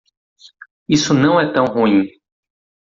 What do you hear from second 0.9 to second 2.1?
não é tão ruim.